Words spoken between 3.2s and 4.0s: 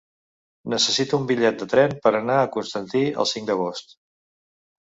el cinc d'agost.